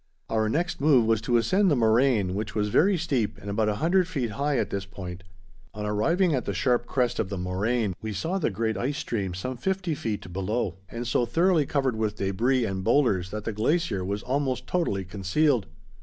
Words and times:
Our 0.29 0.49
next 0.49 0.81
move 0.81 1.05
was 1.05 1.21
to 1.21 1.37
ascend 1.37 1.69
the 1.69 1.75
moraine, 1.75 2.33
which 2.33 2.55
was 2.55 2.69
very 2.69 2.97
steep 2.97 3.37
and 3.39 3.51
about 3.51 3.69
a 3.69 3.75
hundred 3.75 4.07
feet 4.07 4.31
high 4.31 4.57
at 4.57 4.71
this 4.71 4.83
point. 4.83 5.21
On 5.75 5.85
arriving 5.85 6.33
at 6.33 6.45
the 6.45 6.55
sharp 6.55 6.87
crest 6.87 7.19
of 7.19 7.29
the 7.29 7.37
moraine, 7.37 7.93
we 8.01 8.11
saw 8.11 8.39
the 8.39 8.49
great 8.49 8.77
ice 8.77 8.97
stream 8.97 9.35
some 9.35 9.57
fifty 9.57 9.93
feet 9.93 10.33
below, 10.33 10.77
and 10.89 11.05
so 11.05 11.27
thoroughly 11.27 11.67
covered 11.67 11.95
with 11.95 12.15
debris 12.15 12.65
and 12.65 12.83
boulders 12.83 13.29
that 13.29 13.43
the 13.43 13.53
glacier 13.53 14.03
was 14.03 14.23
almost 14.23 14.65
totally 14.65 15.05
concealed. 15.05 15.67